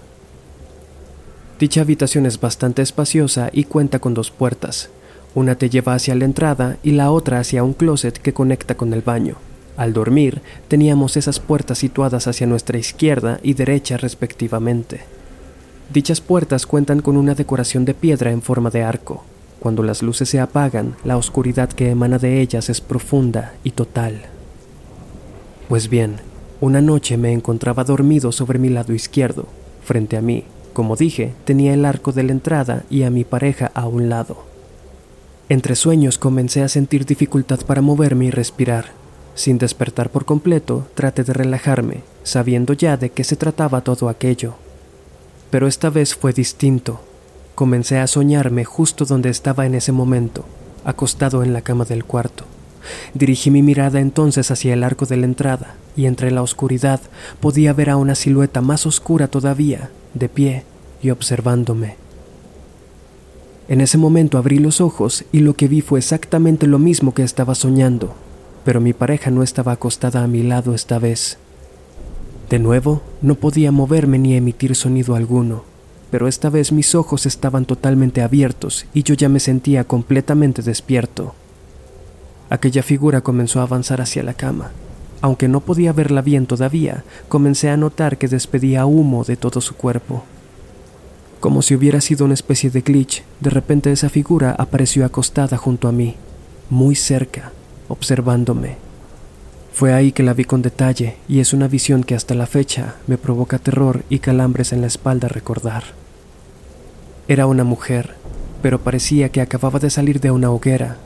Dicha 1.58 1.82
habitación 1.82 2.26
es 2.26 2.42
bastante 2.42 2.82
espaciosa 2.82 3.50
y 3.54 3.64
cuenta 3.64 4.00
con 4.00 4.14
dos 4.14 4.30
puertas. 4.30 4.90
Una 5.36 5.56
te 5.56 5.70
lleva 5.70 5.94
hacia 5.96 6.16
la 6.16 6.26
entrada 6.26 6.78
y 6.84 6.92
la 6.92 7.12
otra 7.12 7.40
hacia 7.40 7.64
un 7.64 7.74
closet 7.74 8.18
que 8.18 8.34
conecta 8.34 8.76
con 8.76 8.94
el 8.94 9.02
baño. 9.02 9.38
Al 9.78 9.94
dormir, 9.94 10.42
teníamos 10.68 11.18
esas 11.18 11.40
puertas 11.40 11.78
situadas 11.78 12.28
hacia 12.28 12.48
nuestra 12.48 12.80
izquierda 12.80 13.40
y 13.44 13.54
derecha 13.54 13.96
respectivamente. 13.98 15.02
Dichas 15.94 16.20
puertas 16.20 16.66
cuentan 16.66 17.02
con 17.02 17.16
una 17.16 17.36
decoración 17.36 17.86
de 17.86 17.94
piedra 17.94 18.32
en 18.32 18.42
forma 18.42 18.72
de 18.72 18.84
arco. 18.84 19.24
Cuando 19.60 19.84
las 19.84 20.02
luces 20.02 20.30
se 20.30 20.40
apagan, 20.40 20.96
la 21.06 21.16
oscuridad 21.16 21.70
que 21.70 21.92
emana 21.92 22.18
de 22.18 22.42
ellas 22.42 22.70
es 22.70 22.82
profunda 22.82 23.54
y 23.64 23.72
total. 23.72 24.24
Pues 25.70 25.90
bien, 25.90 26.18
una 26.60 26.82
noche 26.82 27.18
me 27.18 27.32
encontraba 27.32 27.84
dormido 27.84 28.32
sobre 28.32 28.58
mi 28.58 28.70
lado 28.70 28.94
izquierdo. 28.94 29.46
Frente 29.84 30.18
a 30.18 30.22
mí, 30.22 30.44
como 30.74 30.96
dije, 30.96 31.34
tenía 31.46 31.74
el 31.74 31.86
arco 31.86 32.12
de 32.12 32.24
la 32.24 32.32
entrada 32.32 32.84
y 32.90 33.04
a 33.04 33.12
mi 33.12 33.24
pareja 33.24 33.72
a 33.74 33.88
un 33.88 34.10
lado. 34.10 34.44
Entre 35.50 35.76
sueños 35.76 36.18
comencé 36.18 36.64
a 36.64 36.68
sentir 36.68 37.06
dificultad 37.06 37.60
para 37.62 37.82
moverme 37.82 38.26
y 38.26 38.32
respirar. 38.32 39.07
Sin 39.38 39.60
despertar 39.60 40.10
por 40.10 40.26
completo, 40.26 40.88
traté 40.96 41.24
de 41.24 41.32
relajarme, 41.32 42.02
sabiendo 42.24 42.74
ya 42.74 42.98
de 42.98 43.12
qué 43.12 43.24
se 43.24 43.36
trataba 43.36 43.82
todo 43.82 44.10
aquello. 44.10 44.56
Pero 45.52 45.68
esta 45.68 45.92
vez 45.92 46.16
fue 46.16 46.34
distinto. 46.34 47.02
Comencé 47.54 48.00
a 48.00 48.08
soñarme 48.08 48.66
justo 48.66 49.06
donde 49.06 49.30
estaba 49.30 49.68
en 49.68 49.76
ese 49.76 49.92
momento, 49.92 50.44
acostado 50.84 51.44
en 51.44 51.54
la 51.54 51.62
cama 51.62 51.86
del 51.86 52.04
cuarto. 52.04 52.46
Dirigí 53.14 53.52
mi 53.52 53.62
mirada 53.62 54.00
entonces 54.00 54.50
hacia 54.50 54.74
el 54.74 54.84
arco 54.84 55.06
de 55.06 55.18
la 55.18 55.26
entrada, 55.26 55.76
y 55.96 56.08
entre 56.08 56.32
la 56.32 56.42
oscuridad 56.42 57.00
podía 57.40 57.74
ver 57.74 57.92
a 57.92 57.98
una 57.98 58.16
silueta 58.16 58.62
más 58.62 58.88
oscura 58.88 59.28
todavía, 59.28 59.92
de 60.16 60.30
pie 60.30 60.64
y 61.04 61.12
observándome. 61.12 61.96
En 63.68 63.82
ese 63.82 64.00
momento 64.00 64.40
abrí 64.40 64.58
los 64.58 64.82
ojos 64.82 65.26
y 65.32 65.42
lo 65.42 65.54
que 65.54 65.68
vi 65.68 65.82
fue 65.82 66.00
exactamente 66.00 66.66
lo 66.66 66.80
mismo 66.80 67.14
que 67.14 67.22
estaba 67.22 67.54
soñando, 67.54 68.16
pero 68.68 68.82
mi 68.82 68.92
pareja 68.92 69.32
no 69.32 69.44
estaba 69.44 69.72
acostada 69.72 70.26
a 70.26 70.28
mi 70.28 70.44
lado 70.44 70.74
esta 70.74 71.00
vez. 71.00 71.38
De 72.50 72.60
nuevo, 72.60 73.02
no 73.22 73.36
podía 73.36 73.72
moverme 73.72 74.20
ni 74.20 74.36
emitir 74.36 74.76
sonido 74.76 75.16
alguno. 75.16 75.64
pero 76.12 76.28
esta 76.28 76.50
vez 76.50 76.74
mis 76.74 76.94
ojos 76.94 77.26
estaban 77.26 77.64
totalmente 77.64 78.22
abiertos 78.22 78.86
y 78.94 79.04
yo 79.04 79.14
ya 79.14 79.30
me 79.30 79.40
sentía 79.40 79.86
completamente 79.86 80.62
despierto. 80.62 81.34
Aquella 82.50 82.84
figura 82.84 83.22
comenzó 83.22 83.62
a 83.62 83.64
avanzar 83.64 84.02
hacia 84.02 84.22
la 84.22 84.34
cama. 84.34 84.72
Aunque 85.22 85.48
no 85.48 85.62
podía 85.62 85.94
verla 85.94 86.22
bien 86.22 86.46
todavía, 86.46 87.06
comencé 87.30 87.70
a 87.70 87.78
notar 87.78 88.18
que 88.18 88.28
despedía 88.28 88.86
humo 88.86 89.24
de 89.24 89.38
todo 89.38 89.62
su 89.62 89.76
cuerpo. 89.76 90.26
Como 91.40 91.62
si 91.62 91.74
hubiera 91.74 92.02
sido 92.02 92.26
una 92.26 92.34
especie 92.34 92.70
de 92.70 92.82
glitch, 92.82 93.24
de 93.40 93.50
repente 93.50 93.94
esa 93.94 94.10
figura 94.10 94.52
apareció 94.60 95.06
acostada 95.06 95.56
junto 95.56 95.88
a 95.88 95.94
mí, 95.94 96.16
muy 96.70 96.96
cerca, 96.96 97.54
observándome. 97.88 98.78
Fue 99.74 99.94
ahí 99.94 100.12
que 100.12 100.24
la 100.24 100.34
vi 100.34 100.44
con 100.44 100.62
detalle 100.62 101.18
y 101.28 101.40
es 101.40 101.54
una 101.54 101.68
visión 101.68 102.04
que 102.04 102.16
hasta 102.16 102.34
la 102.34 102.48
fecha 102.48 102.96
me 103.06 103.18
provoca 103.18 103.60
terror 103.60 104.04
y 104.10 104.20
calambres 104.20 104.74
en 104.74 104.82
la 104.82 104.88
espalda 104.88 105.28
recordar. 105.28 105.84
Era 107.28 107.46
una 107.46 107.64
mujer, 107.64 108.16
pero 108.62 108.82
parecía 108.82 109.30
que 109.30 109.42
acababa 109.42 109.80
de 109.80 109.90
salir 109.90 110.20
de 110.20 110.32
una 110.32 110.50
hoguera. 110.50 110.98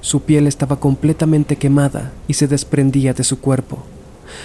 Su 0.00 0.22
piel 0.22 0.46
estaba 0.46 0.78
completamente 0.78 1.56
quemada 1.56 2.12
y 2.28 2.34
se 2.34 2.46
desprendía 2.46 3.14
de 3.14 3.24
su 3.24 3.40
cuerpo. 3.40 3.82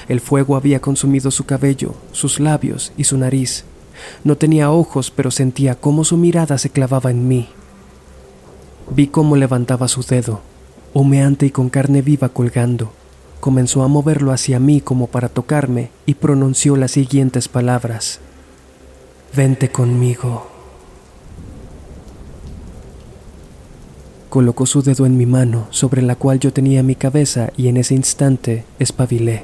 El 0.08 0.20
fuego 0.20 0.56
había 0.56 0.82
consumido 0.82 1.30
su 1.30 1.46
cabello, 1.46 1.94
sus 2.12 2.40
labios 2.40 2.92
y 2.98 3.04
su 3.04 3.18
nariz. 3.18 3.66
No 4.24 4.36
tenía 4.36 4.72
ojos, 4.72 5.12
pero 5.12 5.30
sentía 5.30 5.76
cómo 5.76 6.04
su 6.04 6.18
mirada 6.18 6.58
se 6.58 6.70
clavaba 6.70 7.12
en 7.12 7.28
mí. 7.28 7.50
Vi 8.90 9.08
cómo 9.08 9.36
levantaba 9.36 9.88
su 9.88 10.04
dedo, 10.04 10.42
humeante 10.96 11.46
y 11.46 11.52
con 11.52 11.70
carne 11.70 12.02
viva 12.02 12.30
colgando 12.30 12.92
comenzó 13.46 13.84
a 13.84 13.88
moverlo 13.88 14.32
hacia 14.32 14.60
mí 14.60 14.82
como 14.82 15.06
para 15.06 15.30
tocarme 15.30 15.92
y 16.08 16.16
pronunció 16.16 16.76
las 16.78 16.90
siguientes 16.90 17.48
palabras. 17.48 18.20
Vente 19.36 19.70
conmigo. 19.70 20.48
Colocó 24.32 24.66
su 24.66 24.82
dedo 24.82 25.06
en 25.06 25.16
mi 25.16 25.28
mano, 25.28 25.68
sobre 25.70 26.02
la 26.02 26.16
cual 26.16 26.40
yo 26.40 26.52
tenía 26.54 26.82
mi 26.82 26.96
cabeza, 26.96 27.52
y 27.56 27.68
en 27.68 27.78
ese 27.78 27.94
instante 27.94 28.66
espabilé. 28.80 29.44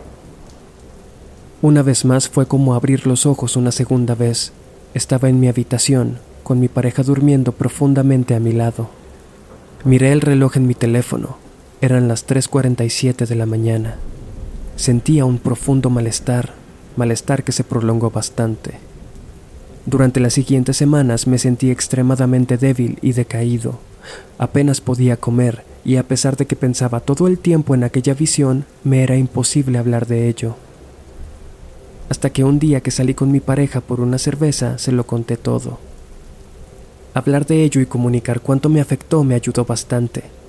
Una 1.62 1.84
vez 1.84 2.04
más 2.04 2.28
fue 2.28 2.48
como 2.48 2.74
abrir 2.74 3.06
los 3.06 3.28
ojos 3.28 3.56
una 3.56 3.72
segunda 3.72 4.16
vez. 4.16 4.52
Estaba 4.96 5.30
en 5.30 5.40
mi 5.40 5.48
habitación, 5.48 6.18
con 6.42 6.60
mi 6.60 6.70
pareja 6.70 7.04
durmiendo 7.04 7.52
profundamente 7.52 8.34
a 8.34 8.40
mi 8.40 8.52
lado. 8.52 8.90
Miré 9.86 10.12
el 10.12 10.22
reloj 10.22 10.58
en 10.58 10.66
mi 10.66 10.74
teléfono. 10.74 11.41
Eran 11.82 12.08
las 12.08 12.28
3.47 12.28 13.26
de 13.26 13.36
la 13.36 13.48
mañana. 13.48 13.96
Sentía 14.76 15.26
un 15.26 15.40
profundo 15.40 15.90
malestar, 15.90 16.54
malestar 16.96 17.44
que 17.44 17.52
se 17.52 17.64
prolongó 17.64 18.12
bastante. 18.12 18.76
Durante 19.88 20.20
las 20.20 20.34
siguientes 20.34 20.78
semanas 20.78 21.26
me 21.26 21.40
sentí 21.40 21.72
extremadamente 21.72 22.60
débil 22.60 23.00
y 23.02 23.14
decaído. 23.14 23.80
Apenas 24.38 24.80
podía 24.80 25.18
comer 25.18 25.64
y 25.84 25.96
a 25.96 26.04
pesar 26.04 26.38
de 26.38 26.46
que 26.46 26.56
pensaba 26.56 27.00
todo 27.00 27.26
el 27.26 27.40
tiempo 27.40 27.74
en 27.74 27.84
aquella 27.84 28.14
visión, 28.14 28.66
me 28.84 29.02
era 29.02 29.18
imposible 29.18 29.80
hablar 29.80 30.06
de 30.06 30.30
ello. 30.30 30.56
Hasta 32.10 32.30
que 32.30 32.44
un 32.44 32.60
día 32.60 32.82
que 32.82 32.92
salí 32.92 33.16
con 33.16 33.32
mi 33.32 33.40
pareja 33.40 33.82
por 33.82 34.02
una 34.02 34.20
cerveza, 34.20 34.78
se 34.78 34.92
lo 34.92 35.08
conté 35.08 35.36
todo. 35.36 35.80
Hablar 37.16 37.48
de 37.48 37.64
ello 37.64 37.82
y 37.82 37.88
comunicar 37.88 38.42
cuánto 38.42 38.70
me 38.70 38.82
afectó 38.82 39.24
me 39.24 39.34
ayudó 39.34 39.66
bastante. 39.66 40.41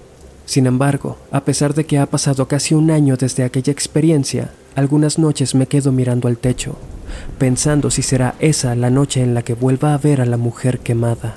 Sin 0.47 0.67
embargo, 0.67 1.17
a 1.31 1.45
pesar 1.45 1.75
de 1.75 1.87
que 1.87 1.99
ha 1.99 2.07
pasado 2.07 2.49
casi 2.49 2.75
un 2.75 2.91
año 2.91 3.17
desde 3.17 3.45
aquella 3.45 3.73
experiencia, 3.73 4.51
algunas 4.75 5.19
noches 5.19 5.55
me 5.55 5.67
quedo 5.67 5.93
mirando 5.93 6.29
al 6.29 6.39
techo, 6.39 6.77
pensando 7.39 7.91
si 7.91 8.03
será 8.03 8.35
esa 8.41 8.75
la 8.75 8.91
noche 8.91 9.23
en 9.23 9.35
la 9.35 9.43
que 9.43 9.55
vuelva 9.55 9.95
a 9.95 9.99
ver 9.99 10.21
a 10.21 10.27
la 10.27 10.37
mujer 10.37 10.81
quemada. 10.81 11.37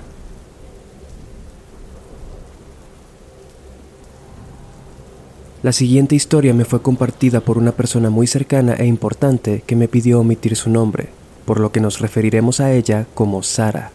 La 5.65 5.71
siguiente 5.71 6.13
historia 6.13 6.53
me 6.53 6.63
fue 6.63 6.83
compartida 6.83 7.41
por 7.41 7.57
una 7.57 7.71
persona 7.71 8.11
muy 8.11 8.27
cercana 8.27 8.75
e 8.75 8.85
importante 8.85 9.63
que 9.65 9.75
me 9.75 9.87
pidió 9.87 10.19
omitir 10.19 10.55
su 10.55 10.69
nombre, 10.69 11.09
por 11.43 11.59
lo 11.59 11.71
que 11.71 11.79
nos 11.79 11.99
referiremos 11.99 12.59
a 12.59 12.71
ella 12.71 13.07
como 13.15 13.41
Sara. 13.41 13.94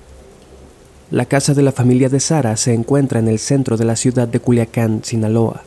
La 1.11 1.25
casa 1.25 1.55
de 1.55 1.63
la 1.63 1.73
familia 1.73 2.09
de 2.09 2.21
Sara 2.21 2.57
se 2.57 2.73
encuentra 2.73 3.19
en 3.19 3.27
el 3.27 3.41
centro 3.41 3.77
de 3.77 3.85
la 3.85 3.97
ciudad 3.97 4.29
de 4.29 4.39
Culiacán, 4.39 5.03
Sinaloa. 5.03 5.65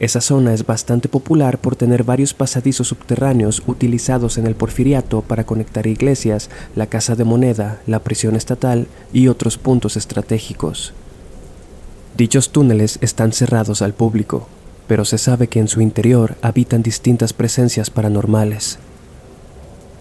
Esa 0.00 0.20
zona 0.20 0.52
es 0.52 0.66
bastante 0.66 1.08
popular 1.08 1.58
por 1.58 1.76
tener 1.76 2.02
varios 2.02 2.34
pasadizos 2.34 2.88
subterráneos 2.88 3.62
utilizados 3.68 4.36
en 4.36 4.48
el 4.48 4.56
porfiriato 4.56 5.22
para 5.22 5.44
conectar 5.44 5.86
iglesias, 5.86 6.50
la 6.74 6.86
casa 6.86 7.14
de 7.14 7.22
moneda, 7.22 7.80
la 7.86 8.00
prisión 8.00 8.34
estatal 8.34 8.88
y 9.12 9.28
otros 9.28 9.58
puntos 9.58 9.96
estratégicos. 9.96 10.92
Dichos 12.16 12.50
túneles 12.50 12.98
están 13.00 13.32
cerrados 13.32 13.82
al 13.82 13.94
público, 13.94 14.48
pero 14.88 15.04
se 15.04 15.18
sabe 15.18 15.46
que 15.46 15.60
en 15.60 15.68
su 15.68 15.80
interior 15.80 16.34
habitan 16.42 16.82
distintas 16.82 17.32
presencias 17.32 17.90
paranormales. 17.90 18.80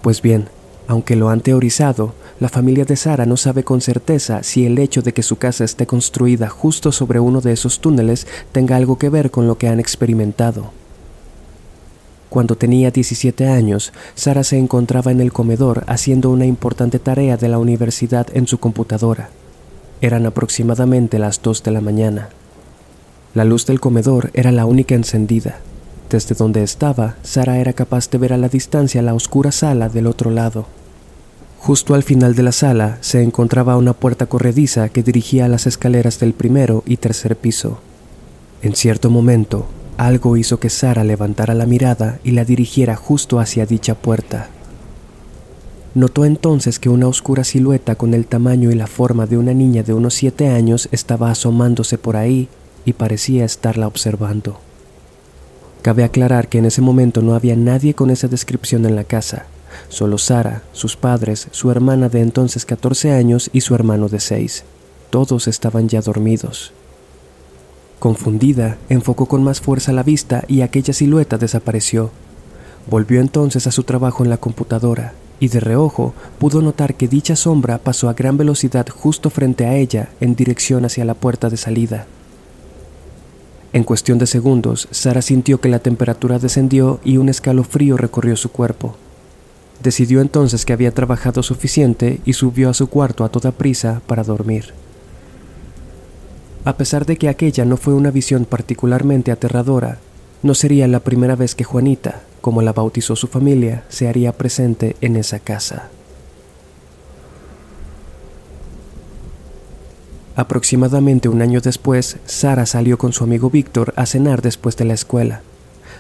Pues 0.02 0.24
bien, 0.24 0.50
aunque 0.88 1.16
lo 1.16 1.30
han 1.30 1.42
teorizado, 1.42 2.16
la 2.40 2.48
familia 2.48 2.86
de 2.86 2.96
Sara 2.96 3.26
no 3.26 3.36
sabe 3.36 3.66
con 3.66 3.82
certeza 3.82 4.44
si 4.44 4.66
el 4.66 4.78
hecho 4.78 5.02
de 5.02 5.14
que 5.14 5.24
su 5.24 5.36
casa 5.36 5.66
esté 5.66 5.86
construida 5.86 6.48
justo 6.48 6.92
sobre 6.94 7.20
uno 7.20 7.42
de 7.42 7.52
esos 7.52 7.82
túneles 7.82 8.28
tenga 8.54 8.78
algo 8.78 8.98
que 8.98 9.10
ver 9.10 9.30
con 9.30 9.46
lo 9.46 9.58
que 9.58 9.68
han 9.68 9.80
experimentado. 9.80 10.72
Cuando 12.30 12.56
tenía 12.56 12.92
17 12.92 13.48
años, 13.48 13.92
Sara 14.16 14.44
se 14.44 14.58
encontraba 14.58 15.12
en 15.12 15.20
el 15.20 15.34
comedor 15.34 15.84
haciendo 15.88 16.30
una 16.30 16.46
importante 16.46 17.00
tarea 17.00 17.38
de 17.38 17.50
la 17.50 17.58
universidad 17.58 18.28
en 18.34 18.48
su 18.48 18.60
computadora. 18.60 19.30
Eran 20.00 20.26
aproximadamente 20.26 21.20
las 21.20 21.42
2 21.42 21.64
de 21.64 21.72
la 21.72 21.82
mañana. 21.82 22.30
La 23.34 23.44
luz 23.44 23.66
del 23.66 23.82
comedor 23.82 24.32
era 24.34 24.52
la 24.52 24.66
única 24.66 24.96
encendida. 24.96 25.60
Desde 26.10 26.36
donde 26.36 26.64
estaba, 26.64 27.16
Sara 27.24 27.58
era 27.58 27.74
capaz 27.74 28.10
de 28.10 28.18
ver 28.18 28.32
a 28.32 28.38
la 28.38 28.48
distancia 28.48 29.02
la 29.02 29.14
oscura 29.14 29.52
sala 29.52 29.90
del 29.90 30.08
otro 30.08 30.32
lado. 30.32 30.68
Justo 31.60 31.94
al 31.94 32.04
final 32.04 32.36
de 32.36 32.44
la 32.44 32.54
sala 32.54 32.98
se 33.02 33.22
encontraba 33.22 33.78
una 33.78 33.94
puerta 33.94 34.26
corrediza 34.26 34.90
que 34.90 35.04
dirigía 35.04 35.46
a 35.46 35.50
las 35.50 35.68
escaleras 35.68 36.20
del 36.20 36.34
primero 36.34 36.84
y 36.86 36.98
tercer 36.98 37.36
piso. 37.36 37.80
En 38.62 38.76
cierto 38.76 39.10
momento, 39.10 39.68
algo 39.98 40.38
hizo 40.38 40.60
que 40.60 40.70
Sara 40.70 41.04
levantara 41.04 41.54
la 41.54 41.66
mirada 41.66 42.20
y 42.24 42.32
la 42.32 42.46
dirigiera 42.46 42.96
justo 42.96 43.40
hacia 43.40 43.66
dicha 43.66 43.96
puerta. 43.96 44.48
Notó 45.96 46.24
entonces 46.24 46.80
que 46.80 46.88
una 46.88 47.08
oscura 47.08 47.44
silueta 47.44 47.96
con 47.96 48.14
el 48.14 48.26
tamaño 48.26 48.72
y 48.72 48.76
la 48.76 48.88
forma 48.88 49.26
de 49.26 49.38
una 49.38 49.54
niña 49.54 49.84
de 49.84 49.94
unos 49.94 50.14
siete 50.14 50.48
años 50.48 50.88
estaba 50.94 51.30
asomándose 51.30 51.98
por 51.98 52.16
ahí 52.16 52.48
y 52.86 52.94
parecía 52.94 53.44
estarla 53.44 53.88
observando. 53.88 54.60
Cabe 55.82 56.06
aclarar 56.06 56.48
que 56.48 56.60
en 56.60 56.66
ese 56.66 56.82
momento 56.82 57.22
no 57.22 57.36
había 57.36 57.58
nadie 57.58 57.94
con 57.94 58.10
esa 58.12 58.30
descripción 58.30 58.86
en 58.86 58.96
la 58.96 59.04
casa, 59.04 59.48
Solo 59.88 60.18
Sara, 60.18 60.64
sus 60.74 60.96
padres, 60.96 61.48
su 61.52 61.72
hermana 61.72 62.10
de 62.10 62.22
entonces 62.22 62.66
14 62.66 63.12
años 63.12 63.50
y 63.54 63.62
su 63.62 63.76
hermano 63.76 64.10
de 64.10 64.20
6. 64.20 64.64
Todos 65.10 65.48
estaban 65.48 65.90
ya 65.90 66.02
dormidos. 66.02 66.74
Confundida, 68.00 68.78
enfocó 68.90 69.26
con 69.26 69.44
más 69.44 69.60
fuerza 69.60 69.92
la 69.92 70.04
vista 70.04 70.44
y 70.48 70.62
aquella 70.62 70.94
silueta 70.94 71.38
desapareció. 71.38 72.12
Volvió 72.90 73.20
entonces 73.20 73.68
a 73.68 73.72
su 73.72 73.84
trabajo 73.84 74.24
en 74.24 74.30
la 74.30 74.38
computadora 74.38 75.14
y 75.40 75.48
de 75.48 75.60
reojo 75.60 76.14
pudo 76.38 76.62
notar 76.62 76.96
que 76.96 77.08
dicha 77.08 77.36
sombra 77.36 77.78
pasó 77.78 78.10
a 78.10 78.14
gran 78.14 78.38
velocidad 78.38 78.88
justo 78.90 79.30
frente 79.30 79.66
a 79.66 79.76
ella 79.76 80.10
en 80.20 80.36
dirección 80.36 80.86
hacia 80.86 81.06
la 81.06 81.14
puerta 81.14 81.50
de 81.50 81.58
salida. 81.58 82.08
En 83.72 83.84
cuestión 83.84 84.18
de 84.18 84.26
segundos, 84.26 84.88
Sara 84.92 85.22
sintió 85.22 85.62
que 85.62 85.70
la 85.70 85.80
temperatura 85.80 86.40
descendió 86.40 87.00
y 87.04 87.18
un 87.18 87.30
escalofrío 87.30 87.98
recorrió 87.98 88.36
su 88.36 88.50
cuerpo. 88.50 88.96
Decidió 89.82 90.22
entonces 90.22 90.66
que 90.66 90.74
había 90.74 90.92
trabajado 90.92 91.42
suficiente 91.42 92.20
y 92.26 92.34
subió 92.34 92.70
a 92.70 92.74
su 92.74 92.88
cuarto 92.88 93.24
a 93.24 93.30
toda 93.30 93.52
prisa 93.52 94.02
para 94.08 94.24
dormir. 94.24 94.74
A 96.66 96.76
pesar 96.76 97.06
de 97.06 97.18
que 97.18 97.30
aquella 97.30 97.64
no 97.64 97.78
fue 97.78 97.94
una 97.94 98.12
visión 98.12 98.46
particularmente 98.46 99.32
aterradora, 99.32 100.00
no 100.44 100.54
sería 100.54 100.88
la 100.88 101.00
primera 101.00 101.36
vez 101.36 101.56
que 101.56 101.64
Juanita, 101.64 102.22
como 102.42 102.62
la 102.62 102.74
bautizó 102.74 103.16
su 103.16 103.28
familia, 103.28 103.84
se 103.90 104.08
haría 104.08 104.34
presente 104.34 104.96
en 105.02 105.16
esa 105.16 105.40
casa. 105.40 105.90
Aproximadamente 110.36 111.28
un 111.28 111.42
año 111.42 111.60
después, 111.60 112.18
Sara 112.26 112.66
salió 112.66 112.98
con 112.98 113.12
su 113.12 113.26
amigo 113.26 113.50
Víctor 113.50 113.94
a 113.98 114.06
cenar 114.06 114.42
después 114.42 114.78
de 114.78 114.86
la 114.86 114.94
escuela. 114.94 115.42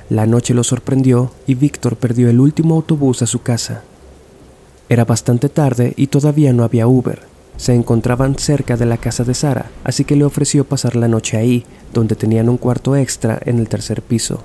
La 0.10 0.26
noche 0.26 0.56
lo 0.56 0.64
sorprendió 0.64 1.32
y 1.46 1.54
Víctor 1.54 1.96
perdió 1.96 2.32
el 2.32 2.40
último 2.40 2.76
autobús 2.76 3.22
a 3.22 3.28
su 3.28 3.44
casa. 3.44 3.84
Era 4.90 5.06
bastante 5.06 5.50
tarde 5.50 5.94
y 5.98 6.08
todavía 6.08 6.52
no 6.52 6.64
había 6.64 6.88
Uber. 6.88 7.22
Se 7.58 7.76
encontraban 7.76 8.36
cerca 8.40 8.76
de 8.76 8.88
la 8.88 8.98
casa 8.98 9.24
de 9.24 9.36
Sara, 9.36 9.70
así 9.84 10.06
que 10.06 10.16
le 10.16 10.26
ofreció 10.26 10.66
pasar 10.66 10.96
la 10.96 11.08
noche 11.08 11.38
ahí, 11.38 11.64
donde 11.94 12.16
tenían 12.16 12.50
un 12.50 12.58
cuarto 12.58 12.96
extra 12.96 13.40
en 13.46 13.60
el 13.60 13.70
tercer 13.70 14.02
piso. 14.02 14.42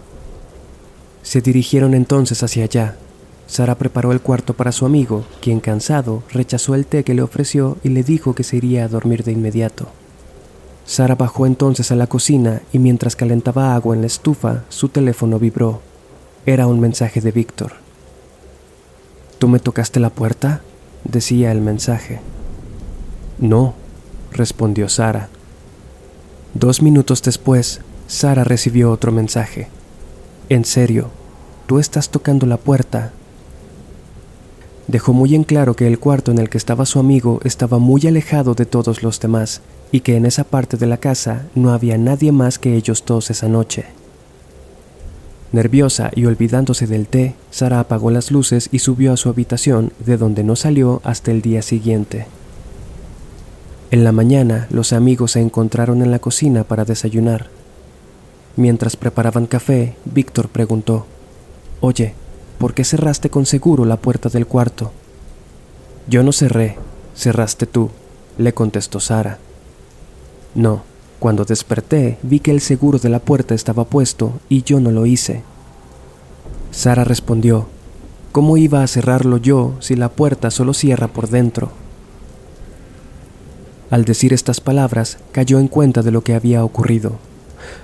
Se 1.23 1.41
dirigieron 1.41 1.95
entonces 1.95 2.43
hacia 2.43 2.65
allá. 2.65 2.97
Sara 3.47 3.77
preparó 3.77 4.13
el 4.13 4.21
cuarto 4.21 4.53
para 4.53 4.73
su 4.73 4.85
amigo, 4.85 5.25
quien 5.41 5.61
cansado 5.61 6.23
rechazó 6.31 6.75
el 6.75 6.85
té 6.85 7.05
que 7.05 7.15
le 7.15 7.23
ofreció 7.23 7.79
y 7.83 7.89
le 7.89 8.03
dijo 8.03 8.35
que 8.35 8.45
se 8.45 8.59
iría 8.59 8.85
a 8.85 8.89
dormir 8.89 9.25
de 9.25 9.33
inmediato. 9.33 9.89
Sara 10.87 11.15
bajó 11.15 11.47
entonces 11.47 11.91
a 11.91 11.97
la 11.97 12.07
cocina 12.07 12.61
y 12.73 12.79
mientras 12.79 13.17
calentaba 13.17 13.75
agua 13.75 13.95
en 13.95 14.03
la 14.03 14.07
estufa, 14.07 14.65
su 14.69 14.89
teléfono 14.89 15.39
vibró. 15.39 15.81
Era 16.45 16.67
un 16.67 16.79
mensaje 16.79 17.21
de 17.21 17.33
Víctor. 17.33 17.73
¿Tú 19.39 19.49
me 19.49 19.59
tocaste 19.59 19.99
la 19.99 20.11
puerta? 20.11 20.61
decía 21.05 21.53
el 21.53 21.61
mensaje. 21.61 22.21
No, 23.39 23.75
respondió 24.33 24.89
Sara. 24.89 25.29
Dos 26.53 26.83
minutos 26.83 27.23
después, 27.23 27.81
Sara 28.07 28.45
recibió 28.45 28.91
otro 28.91 29.11
mensaje. 29.11 29.69
En 30.51 30.65
serio, 30.65 31.11
tú 31.67 31.79
estás 31.79 32.11
tocando 32.11 32.47
la 32.47 32.59
puerta. 32.59 33.13
Dejó 34.87 35.15
muy 35.15 35.35
en 35.35 35.45
claro 35.45 35.75
que 35.75 35.87
el 35.87 35.99
cuarto 35.99 36.31
en 36.31 36.39
el 36.39 36.51
que 36.51 36.59
estaba 36.59 36.85
su 36.85 36.99
amigo 36.99 37.41
estaba 37.43 37.79
muy 37.79 38.07
alejado 38.07 38.55
de 38.55 38.67
todos 38.67 39.03
los 39.03 39.19
demás 39.19 39.63
y 39.93 40.01
que 40.01 40.17
en 40.17 40.27
esa 40.27 40.45
parte 40.45 40.77
de 40.77 40.87
la 40.87 40.97
casa 40.97 41.47
no 41.55 41.73
había 41.73 41.99
nadie 41.99 42.33
más 42.33 42.59
que 42.59 42.77
ellos 42.77 43.05
dos 43.07 43.31
esa 43.31 43.49
noche. 43.49 43.87
Nerviosa 45.53 46.11
y 46.17 46.25
olvidándose 46.25 46.89
del 46.89 47.07
té, 47.07 47.37
Sara 47.51 47.79
apagó 47.79 48.11
las 48.11 48.33
luces 48.33 48.69
y 48.73 48.81
subió 48.81 49.13
a 49.13 49.17
su 49.17 49.29
habitación, 49.29 49.93
de 50.05 50.17
donde 50.17 50.43
no 50.43 50.57
salió 50.57 51.01
hasta 51.05 51.31
el 51.31 51.43
día 51.43 51.63
siguiente. 51.63 52.27
En 53.93 54.03
la 54.03 54.11
mañana, 54.11 54.67
los 54.71 54.93
amigos 54.93 55.31
se 55.31 55.41
encontraron 55.41 56.03
en 56.03 56.11
la 56.11 56.19
cocina 56.19 56.65
para 56.65 56.85
desayunar. 56.85 57.47
Mientras 58.57 58.97
preparaban 58.97 59.47
café, 59.47 59.95
Víctor 60.05 60.49
preguntó, 60.49 61.07
Oye, 61.81 62.15
¿por 62.59 62.75
qué 62.75 62.83
cerraste 62.83 63.31
con 63.31 63.47
seguro 63.47 63.85
la 63.85 63.99
puerta 63.99 64.29
del 64.29 64.49
cuarto? 64.49 64.91
Yo 66.09 66.25
no 66.25 66.33
cerré, 66.33 66.77
cerraste 67.15 67.67
tú, 67.67 67.91
le 68.39 68.53
contestó 68.53 68.99
Sara. 68.99 69.39
No, 70.55 70.83
cuando 71.19 71.45
desperté 71.45 72.19
vi 72.23 72.41
que 72.41 72.51
el 72.51 72.61
seguro 72.61 72.99
de 72.99 73.09
la 73.09 73.19
puerta 73.19 73.55
estaba 73.55 73.85
puesto 73.85 74.35
y 74.49 74.63
yo 74.63 74.79
no 74.81 74.91
lo 74.91 75.07
hice. 75.07 75.43
Sara 76.71 77.05
respondió, 77.05 77.67
¿cómo 78.33 78.57
iba 78.57 78.83
a 78.83 78.87
cerrarlo 78.87 79.39
yo 79.39 79.75
si 79.81 79.97
la 79.97 80.11
puerta 80.11 80.51
solo 80.51 80.75
cierra 80.75 81.09
por 81.09 81.29
dentro? 81.29 81.71
Al 83.91 84.05
decir 84.05 84.33
estas 84.33 84.61
palabras, 84.61 85.19
cayó 85.33 85.59
en 85.59 85.69
cuenta 85.69 86.03
de 86.03 86.11
lo 86.11 86.23
que 86.23 86.35
había 86.35 86.65
ocurrido. 86.65 87.13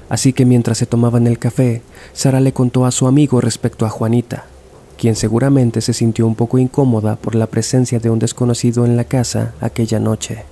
Así 0.09 0.33
que 0.33 0.45
mientras 0.45 0.79
se 0.79 0.87
tomaban 0.87 1.27
el 1.27 1.39
café, 1.39 1.83
Sara 2.12 2.41
le 2.41 2.53
contó 2.53 2.85
a 2.85 2.91
su 2.91 3.07
amigo 3.07 3.41
respecto 3.41 3.87
a 3.87 3.91
Juanita, 3.91 4.45
quien 4.99 5.17
seguramente 5.17 5.81
se 5.81 5.95
sintió 5.95 6.27
un 6.27 6.35
poco 6.35 6.59
incómoda 6.59 7.17
por 7.17 7.35
la 7.35 7.47
presencia 7.47 8.00
de 8.00 8.11
un 8.11 8.19
desconocido 8.19 8.85
en 8.85 8.97
la 8.97 9.05
casa 9.05 9.55
aquella 9.61 10.00
noche. 10.00 10.45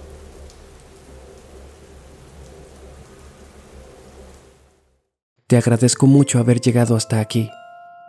Te 5.48 5.56
agradezco 5.56 6.06
mucho 6.06 6.38
haber 6.38 6.60
llegado 6.60 6.94
hasta 6.94 7.20
aquí. 7.20 7.50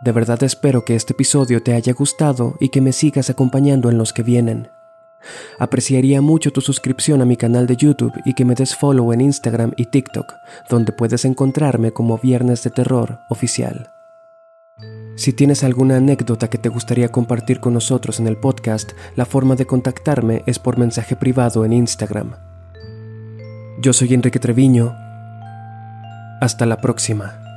De 0.01 0.11
verdad 0.11 0.43
espero 0.43 0.83
que 0.83 0.95
este 0.95 1.13
episodio 1.13 1.63
te 1.63 1.73
haya 1.73 1.93
gustado 1.93 2.57
y 2.59 2.67
que 2.67 2.81
me 2.81 2.91
sigas 2.91 3.29
acompañando 3.29 3.89
en 3.89 3.97
los 3.97 4.11
que 4.11 4.23
vienen. 4.23 4.67
Apreciaría 5.57 6.19
mucho 6.19 6.51
tu 6.51 6.59
suscripción 6.59 7.21
a 7.21 7.25
mi 7.25 7.37
canal 7.37 7.65
de 7.65 7.77
YouTube 7.77 8.11
y 8.25 8.33
que 8.33 8.43
me 8.43 8.55
des 8.55 8.75
follow 8.75 9.13
en 9.13 9.21
Instagram 9.21 9.71
y 9.77 9.85
TikTok, 9.85 10.33
donde 10.69 10.91
puedes 10.91 11.23
encontrarme 11.23 11.93
como 11.93 12.17
Viernes 12.17 12.61
de 12.63 12.71
Terror 12.71 13.19
Oficial. 13.29 13.89
Si 15.15 15.31
tienes 15.31 15.63
alguna 15.63 15.95
anécdota 15.95 16.49
que 16.49 16.57
te 16.57 16.67
gustaría 16.67 17.07
compartir 17.09 17.61
con 17.61 17.73
nosotros 17.73 18.19
en 18.19 18.27
el 18.27 18.35
podcast, 18.35 18.91
la 19.15 19.25
forma 19.25 19.55
de 19.55 19.65
contactarme 19.65 20.43
es 20.45 20.59
por 20.59 20.77
mensaje 20.77 21.15
privado 21.15 21.63
en 21.63 21.71
Instagram. 21.71 22.35
Yo 23.81 23.93
soy 23.93 24.13
Enrique 24.13 24.39
Treviño 24.39 24.93
hasta 26.39 26.65
la 26.65 26.77
próxima. 26.77 27.48